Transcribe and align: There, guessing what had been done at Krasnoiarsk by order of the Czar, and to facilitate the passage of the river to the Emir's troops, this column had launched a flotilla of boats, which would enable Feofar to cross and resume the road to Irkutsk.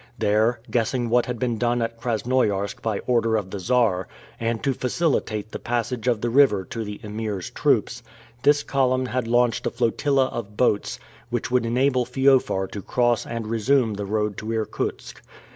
There, 0.17 0.61
guessing 0.71 1.11
what 1.11 1.27
had 1.27 1.37
been 1.37 1.59
done 1.59 1.79
at 1.79 1.95
Krasnoiarsk 2.01 2.81
by 2.81 2.97
order 3.05 3.35
of 3.37 3.51
the 3.51 3.59
Czar, 3.59 4.07
and 4.39 4.63
to 4.63 4.73
facilitate 4.73 5.51
the 5.51 5.59
passage 5.59 6.07
of 6.07 6.21
the 6.21 6.29
river 6.31 6.65
to 6.71 6.83
the 6.83 6.99
Emir's 7.03 7.51
troops, 7.51 8.01
this 8.41 8.63
column 8.63 9.05
had 9.05 9.27
launched 9.27 9.67
a 9.67 9.69
flotilla 9.69 10.25
of 10.29 10.57
boats, 10.57 10.97
which 11.29 11.51
would 11.51 11.67
enable 11.67 12.05
Feofar 12.07 12.65
to 12.71 12.81
cross 12.81 13.27
and 13.27 13.45
resume 13.45 13.93
the 13.93 14.05
road 14.07 14.37
to 14.37 14.51
Irkutsk. 14.51 15.21